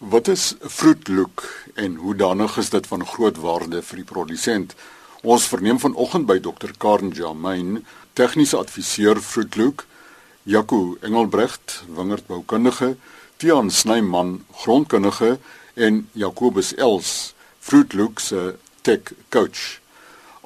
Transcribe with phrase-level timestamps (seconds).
[0.00, 1.42] Wat is Fruit Look
[1.74, 4.72] en hoe danig is dit van groot waarde vir die produsent?
[5.20, 6.70] Ons verneem vanoggend by Dr.
[6.80, 7.82] Karen Jamain,
[8.16, 9.84] tegniese adviseur Fruit Look,
[10.48, 12.94] Jaco Engelbrecht, wingerdboukundige,
[13.36, 15.34] Tiaan Snyman, grondkundige
[15.76, 19.82] en Jacobus Els, Fruit Look se tech coach.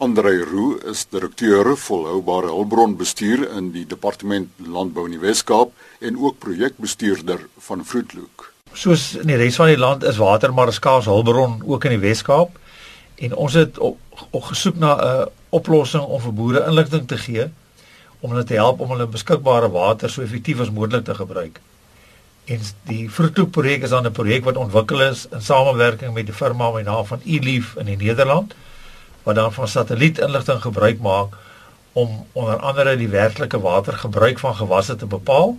[0.03, 5.71] Andre Roo is direkteur volhoubare hulpbronbestuur in die departement landbou in die Wes-Kaap
[6.03, 10.53] en ook projekbestuurder van Fruit Look soos in die res van die land is water
[10.55, 12.59] maar 'n skaars hulpbron ook in die Wes-Kaap
[13.15, 13.99] en ons het op,
[14.31, 17.51] op gesoek na 'n oplossing om vir boere inligting te gee
[18.21, 21.61] om hulle te help om hulle beskikbare water so effektief as moontlik te gebruik.
[22.45, 26.35] En die Vroetoek projek is dan 'n projek wat ontwikkel is in samewerking met die
[26.35, 28.55] firma met naam van eLeaf in die Nederland
[29.23, 31.37] wat dan van satellietinligting gebruik maak
[31.93, 35.59] om onder andere die werklike watergebruik van gewasse te bepaal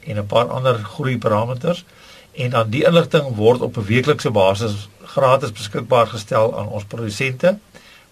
[0.00, 1.84] en 'n paar ander groeiparameters
[2.36, 7.58] en dan die inligting word op 'n weeklikse basis gratis beskikbaar gestel aan ons produsente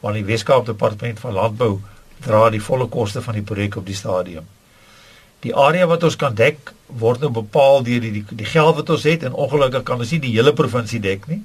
[0.01, 1.81] want die Weskaap Departement van Landbou
[2.25, 4.45] dra die volle koste van die projek op die stadium.
[5.45, 8.91] Die area wat ons kan dek word nou bepaal deur die, die die geld wat
[8.91, 11.43] ons het en ongelukkig kan ons nie die hele provinsie dek nie.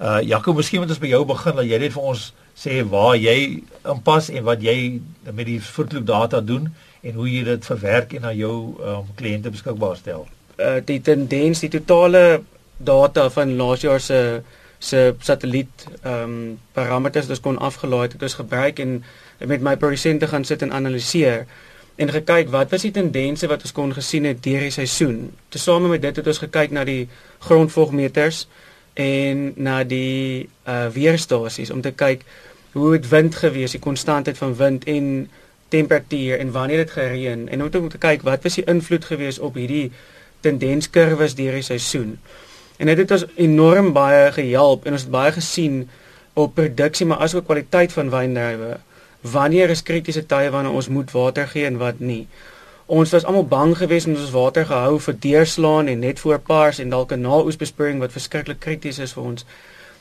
[0.00, 3.16] Uh Jaco, miskien moet ons by jou begin dat jy net vir ons sê waar
[3.16, 5.00] jy inpas en wat jy
[5.32, 9.52] met die vroedloop data doen en hoe jy dit verwerk en aan jou um, kliënte
[9.52, 10.26] beskikbaar stel.
[10.60, 12.42] Uh die tendens, die totale
[12.76, 14.20] data van laas jaar se
[14.80, 19.02] se satelliet ehm um, parameters wat ons kon afgelaai het, het ons gebruik en
[19.38, 21.46] met my produsente gaan sit en analiseer
[21.96, 25.30] en gekyk wat was die tendense wat ons kon gesien het deur die seisoen.
[25.48, 27.08] Tesame met dit het ons gekyk na die
[27.44, 28.46] grondvogmeters
[28.94, 32.24] en na die uh weerstasies om te kyk
[32.72, 35.28] hoe dit wind gewees, die konstantheid van wind en
[35.70, 39.58] temperatuur en wanneer dit gereën en om te kyk wat was die invloed gewees op
[39.58, 39.90] hierdie
[40.44, 42.18] tendenskurwes deur die seisoen.
[42.80, 45.82] En dit het ons enorm baie gehelp en ons het baie gesien
[46.38, 48.78] op produksie maar asook kwaliteit van wyndruiwe.
[49.20, 52.24] Wanneer is kritiese tye wanneer ons moet water gee en wat nie.
[52.90, 56.78] Ons was almal bang geweest om ons water gehou vir deurslaan en net voor paars
[56.78, 59.44] en dalk 'n naoesbesproeiing wat verskriklik krities is vir ons.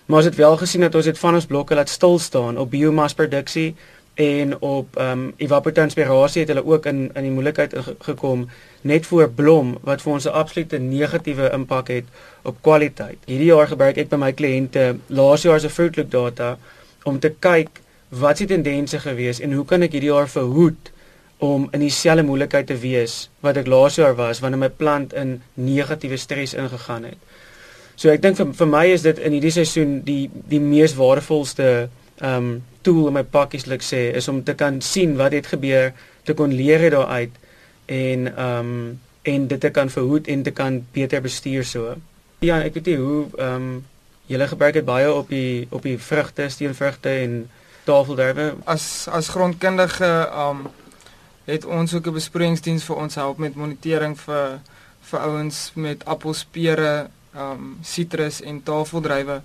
[0.05, 2.69] Maar ons het wel gesien dat ons dit van ons blokke laat stil staan op
[2.69, 3.75] biomasproduksie
[4.19, 8.49] en op ehm um, evapotranspirasie het hulle ook in in die moeilikheid gekom
[8.81, 12.03] net voor blom wat vir ons 'n absolute negatiewe impak het
[12.43, 13.17] op kwaliteit.
[13.25, 16.57] Hierdie jaar gebruik ek by my kliënte laas jaar se fruitlook data
[17.03, 17.69] om te kyk
[18.09, 20.91] wat se tendense gewees en hoe kan ek hierdie jaar verhoed
[21.37, 25.41] om in dieselfde moeilikheid te wees wat ek laas jaar was wanneer my plant in
[25.53, 27.17] negatiewe stres ingegaan het.
[27.95, 31.89] So ek dink vir vir my is dit in hierdie seisoen die die mees waardevolste
[32.21, 35.93] um, tool in my pakkies like sê is om te kan sien wat het gebeur,
[36.23, 37.37] te kon leer uit daaruit
[37.85, 38.73] en um,
[39.21, 41.95] en dit te kan verhoed en te kan beter bestuur so.
[42.39, 43.69] Ja, ek weet nie hoe um,
[44.31, 47.39] julle gebruik dit baie op die op die vrugte, steenvrugte en
[47.83, 48.53] tafelderwe.
[48.65, 50.67] As as grondkundige um,
[51.49, 54.59] het ons ook 'n besproeiingsdiens vir ons help met monitering vir
[55.09, 59.41] vir ouens met appels, pere, um, sitrus en tafeldrywe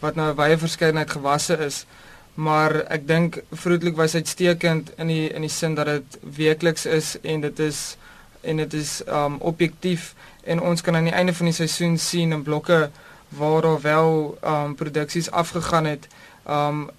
[0.00, 1.86] wat nou 'n wye verskeidenheid gewasse is
[2.34, 7.14] maar ek dink vroedelik was uitstekend in die in die sin dat dit weekliks is
[7.22, 7.96] en dit is
[8.40, 10.14] en dit is um objektief
[10.44, 12.90] en ons kan aan die einde van die seisoen sien in blokke
[13.28, 16.08] waar daar wel um produksies afgegaan het
[16.48, 16.90] um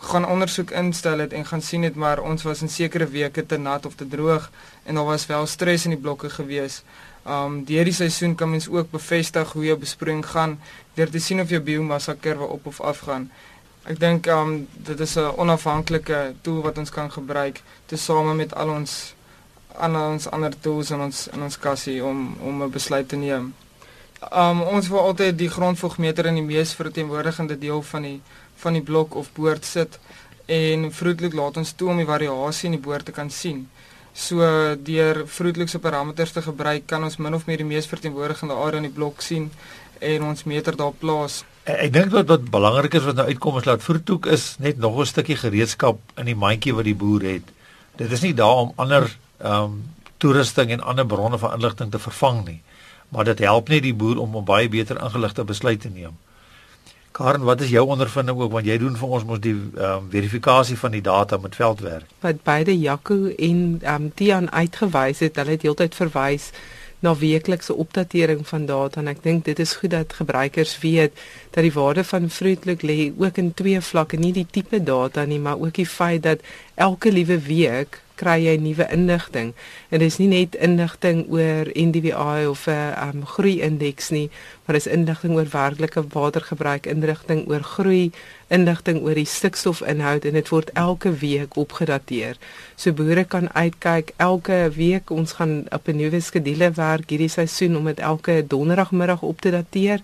[0.00, 3.56] gaan ondersoek instel het en gaan sien het maar ons was in sekere weke te
[3.56, 4.50] nat of te droog
[4.82, 6.82] en daar was wel stres in die blokke gewees.
[7.26, 10.58] Um deur die seisoen kan mens ook bevestig hoe jou besproeiing gaan
[10.94, 13.30] deur te sien of jou biomassa kurwe op of af gaan.
[13.84, 18.68] Ek dink um dit is 'n onafhanklike tool wat ons kan gebruik tesame met al
[18.68, 19.14] ons
[19.76, 23.54] aan ons ander tools in ons in ons kassie om om 'n besluit te neem.
[24.32, 28.20] Um ons wil altyd die grondvogmeter in die mees verteenwoordigende deel van die
[28.56, 29.98] van die blok of boord sit
[30.46, 33.68] en vroedelik laat ons toe om die variasie in die boord te kan sien.
[34.12, 34.40] So
[34.76, 38.76] deur Fruitloop se parameters te gebruik, kan ons min of meer die mees verteenwoordigende area
[38.76, 39.50] in die blok sien
[39.98, 41.44] en ons meter daar plaas.
[41.68, 44.98] Ek dink wat wat belangrik is wat nou uitkom is dat Fruitloop is net nog
[44.98, 47.44] 'n stukkie gereedskap in die mandjie wat die boer het.
[47.96, 49.82] Dit is nie daar om ander ehm um,
[50.16, 52.62] toerusting en ander bronne van inligting te vervang nie.
[53.08, 56.16] Maar dit help net die boer om 'n baie beter ingeligte besluit te neem.
[57.10, 60.10] Karen, wat is jou ondervinding ook want jy doen vir ons mos die ehm um,
[60.10, 62.06] verifikasie van die data met veldwerk.
[62.20, 66.50] Wat beide Jaco en ehm um, Tian uitgewys het, hulle het heeltyd verwys
[67.00, 69.00] na weeklikse opdatering van data.
[69.00, 71.16] En ek dink dit is goed dat gebruikers weet
[71.50, 75.40] dat die waarde van Fruitloop lê ook in twee vlakke, nie die tipe data nie,
[75.40, 76.44] maar ook die feit dat
[76.74, 79.52] elke liewe week kry jy nuwe inligting.
[79.88, 84.30] En dit is nie net inligting oor NDVI of 'n um, groei indeks nie,
[84.64, 88.12] maar dis inligting oor werklike watergebruik, inligting oor groei,
[88.48, 92.36] inligting oor die stikstofinhoud en dit word elke week opgedateer.
[92.76, 97.76] So boere kan uitkyk elke week ons gaan op 'n nuwe skedule werk hierdie seisoen
[97.76, 100.02] om dit elke donderdagmiddag op te dateer.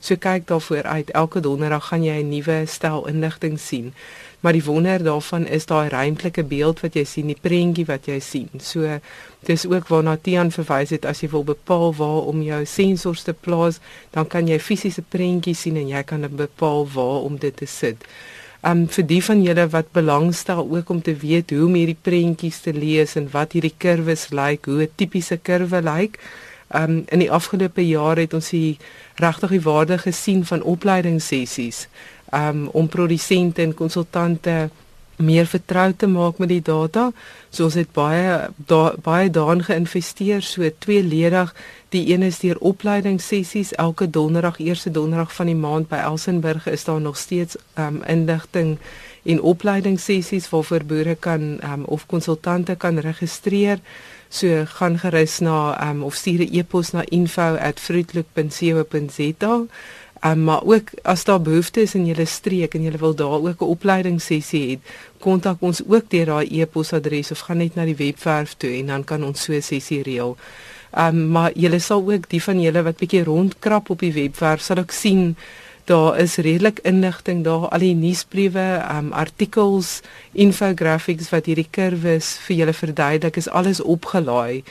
[0.00, 3.92] So kyk daarvoor uit elke donderdag gaan jy 'n nuwe stel inligting sien
[4.40, 8.18] maar die wonder daarvan is daai ruimtelike beeld wat jy sien, die prentjie wat jy
[8.22, 8.48] sien.
[8.62, 8.98] So
[9.46, 13.34] dis ook waarna Tian verwys het as jy wil bepaal waar om jou sensors te
[13.34, 13.80] plaas,
[14.14, 18.06] dan kan jy fisiese prentjies sien en jy kan bepaal waar om dit te sit.
[18.66, 22.60] Um vir die van julle wat belangstel ook om te weet hoe om hierdie prentjies
[22.60, 26.18] te lees en wat hierdie kurwes lyk, like, hoe 'n tipiese kurwe lyk.
[26.18, 26.18] Like,
[26.74, 28.76] um in die afgelope jare het ons hier
[29.16, 31.86] regtig die waarde gesien van opleidingssessies
[32.32, 34.70] um, om produsente en konsultante
[35.18, 37.10] meer vertrou te maak met die data.
[37.50, 41.54] So ons het baie da, baie daarin geïnvesteer, so tweeledig.
[41.94, 46.84] Die een is deur opleidingssessies elke donderdag, eerste donderdag van die maand by Elsenburg is
[46.84, 48.78] daar nog steeds um, inligting
[49.28, 53.78] en opleidingssessies waarvoor boere kan um, of konsultante kan registreer.
[54.28, 59.64] So gaan gerus na um, of stuur 'n e-pos na info@fruitloop.co.za.
[60.24, 63.60] Um, maar ook as daar behoefte is in julle streek en julle wil daar ook
[63.60, 64.80] 'n opleidingssessie hê,
[65.18, 69.04] kontak ons ook deur daai e-posadres of gaan net na die webwerf toe en dan
[69.04, 70.36] kan ons so 'n sessie reël.
[70.98, 74.78] Um, maar julle sal ook die van julle wat bietjie rondkrap op die webwerf sal
[74.78, 75.36] ook sien
[75.88, 80.00] daar is redelik inligting daar al die nuusbriewe, um, artikels,
[80.32, 84.62] infographics wat hierdie kurwes vir julle verduidelik is alles opgelaai.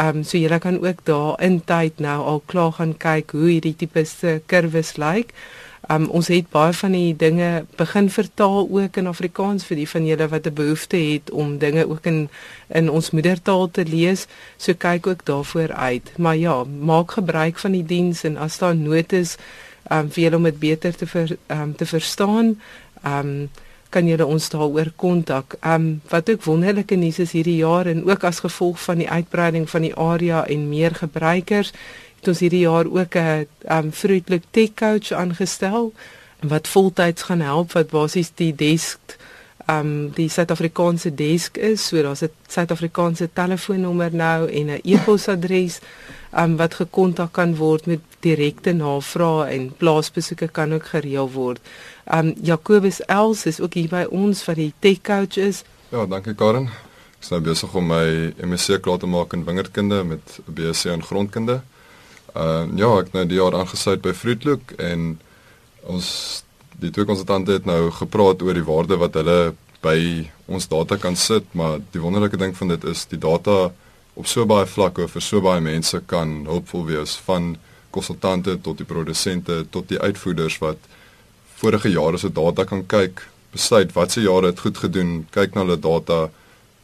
[0.00, 3.76] Um, so julle kan ook daar in tyd nou al klaar gaan kyk hoe hierdie
[3.80, 5.32] tipe se kurwes lyk.
[5.86, 9.88] Ehm um, ons het baie van die dinge begin vertaal ook in Afrikaans vir die
[9.88, 12.28] van julle wat 'n behoefte het om dinge ook in
[12.68, 14.26] in ons moedertaal te lees.
[14.56, 16.12] So kyk ook daarvoor uit.
[16.18, 19.36] Maar ja, maak gebruik van die diens en as daar nood is
[19.90, 22.60] um, vir julle om dit beter te ver, um, te verstaan.
[23.02, 23.48] Ehm um,
[23.88, 25.54] kan julle ons daaroor kontak.
[25.60, 29.10] Ehm um, wat ook wonderlike nuus is hierdie jaar en ook as gevolg van die
[29.10, 31.72] uitbreiding van die area en meer gebruikers
[32.18, 35.92] het ons hierdie jaar ook 'n um, Fruitloop Tech Coach aangestel
[36.40, 39.16] wat voltyds gaan help wat basies die desk
[39.70, 41.88] um, die Suid-Afrikaanse desk is.
[41.88, 45.80] So daar's 'n Suid-Afrikaanse telefoonnommer nou en 'n e-posadres
[46.38, 51.60] um, wat gekontak kan word met direkte navrae en plaasbesoeke kan ook gereël word.
[52.14, 55.64] Um Jacobus Els is ook hier by ons vir die tech coach is.
[55.90, 56.68] Ja, dankie Karen.
[57.16, 60.84] Ek is nou besig om my MSc klaar te maak in wingerdkunde met 'n BSc
[60.84, 61.60] in grondkunde.
[62.36, 65.20] Uh ja, ek het nou die jaar aangesluit by Fruitloop en
[65.82, 66.44] ons
[66.80, 69.54] die twee konsultante het nou gepraat oor die waarde wat hulle
[69.84, 69.98] by
[70.50, 73.70] ons data kan sit, maar die wonderlike ding van dit is die data
[74.16, 77.54] op so baie vlakke vir so baie mense kan hulpvol wees van
[77.94, 80.90] konsultante tot die produsente tot die uitvoerders wat
[81.60, 85.78] vorige jare se data kan kyk, besluit watse jare het goed gedoen, kyk na hulle
[85.80, 86.26] data,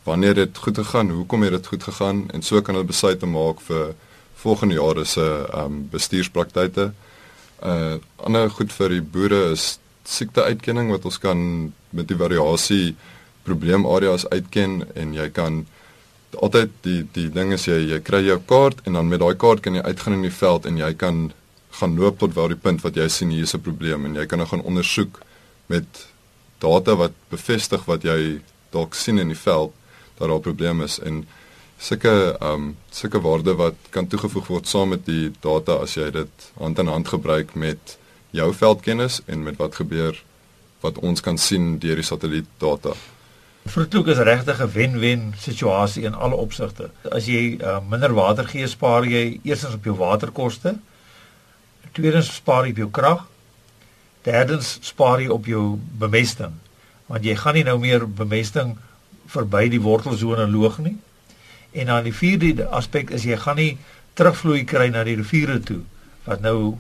[0.08, 3.60] wanneer het goed gegaan, hoekom het dit goed gegaan en so kan hulle besluite maak
[3.68, 3.92] vir
[4.42, 6.90] volgende jare se um bestuurspraktyke.
[7.62, 12.94] Uh ander goed vir die boere is siekteuitkenning wat ons kan met die variasie
[13.46, 15.64] probleemareas uitken en jy kan
[16.40, 19.62] altyd die die ding is jy jy kry jou kaart en dan met daai kaart
[19.64, 21.32] kan jy uitgaan in die veld en jy kan
[21.80, 24.26] gaan loop tot waar die punt wat jy sien hier is 'n probleem en jy
[24.26, 25.20] kan gaan ondersoek
[25.66, 26.06] met
[26.58, 28.40] data wat bevestig wat jy
[28.70, 29.72] dalk sien in die veld
[30.18, 31.26] dat daar 'n probleem is en
[31.78, 36.10] sulke ehm um, sulke waarde wat kan toegevoeg word saam met die data as jy
[36.10, 37.98] dit hand in hand gebruik met
[38.32, 40.18] jou veldkennis en met wat gebeur
[40.82, 42.96] wat ons kan sien deur die satellietdata.
[43.70, 46.90] Vroeglik is regtig 'n wen-wen situasie in alle opsigte.
[47.10, 50.74] As jy uh, minder water gee, spaar jy eerstens op jou waterkoste
[51.92, 53.24] Tweedens spaar jy op jou krag.
[54.24, 55.64] Derdens spaar jy op jou
[56.00, 56.54] bemesting.
[57.10, 58.78] Want jy gaan nie nou meer bemesting
[59.32, 60.96] verby die wortelsone loog nie.
[61.76, 63.74] En dan die vierde aspek is jy gaan nie
[64.16, 65.82] terugvloei kry na die riviere toe
[66.24, 66.78] wat nou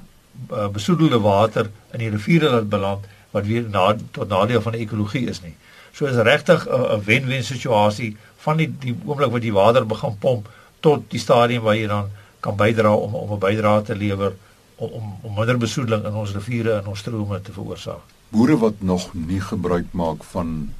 [0.50, 4.84] uh, besoedelde water in die riviere laat beland wat weer na tot nadeel van die
[4.84, 5.54] ekologie is nie.
[5.92, 10.48] So is regtig 'n wen-wen situasie van die die oomblik wat die water begin pomp
[10.80, 12.10] tot die stadium waar jy dan
[12.40, 14.32] kan bydra om om 'n bydrae te lewer
[14.76, 18.02] om om, om minder besoedeling in ons riviere en ons strome te veroorsaak.
[18.28, 20.72] Boere wat nog nie gebruik maak van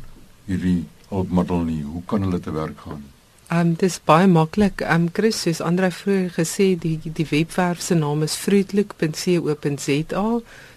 [0.45, 3.05] hierdie hulpmiddel nie, hoe kan hulle te werk gaan?
[3.53, 4.81] Ehm um, dis baie maklik.
[4.81, 10.23] Ehm um, Chris, soos Andre vroeër gesê, die die webwerf se naam is fruitlik.co.za.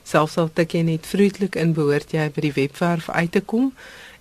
[0.04, 3.70] Selfs al tik jy net fruitlik in, behoort jy by die webwerf uit te kom.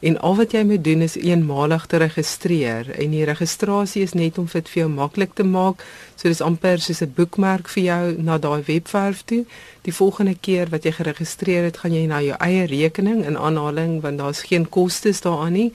[0.04, 4.38] En al wat jy moet doen is eenmalig te registreer en die registrasie is net
[4.38, 5.84] om dit vir jou maklik te maak.
[6.16, 9.44] So dis amper soos 'n boekmerk vir jou na daai webwerf toe.
[9.82, 14.00] Die volgende keer wat jy geregistreer het, gaan jy na jou eie rekening in aanhaling
[14.02, 15.72] want daar's geen kostes daaraan nie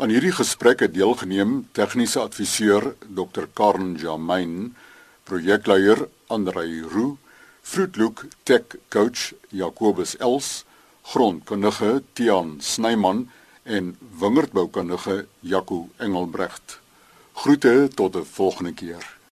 [0.00, 4.70] Aan hierdie gesprek het deelgeneem tegniese adviseur Dr Karen Jamain,
[5.28, 7.18] projekleier Andrei Roo,
[7.60, 10.64] Fruitlook Tech Coach Jacobus Els,
[11.12, 13.26] grondkundige Tian Snyman
[13.62, 16.80] en wingerdboukundige Jaco Engelbrecht.
[17.32, 19.19] Groete tot 'n volgende keer.